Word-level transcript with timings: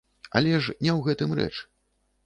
Але 0.39 0.53
ж 0.63 0.75
не 0.81 0.91
ў 0.97 1.05
гэтым 1.11 1.39
рэч. 1.41 1.55